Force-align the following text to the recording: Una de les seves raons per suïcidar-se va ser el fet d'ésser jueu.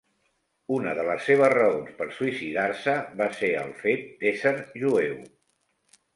Una 0.77 0.93
de 0.99 1.03
les 1.09 1.27
seves 1.31 1.53
raons 1.55 1.91
per 1.99 2.07
suïcidar-se 2.21 2.97
va 3.21 3.29
ser 3.41 3.51
el 3.67 3.71
fet 3.83 4.09
d'ésser 4.25 4.57
jueu. 4.87 5.15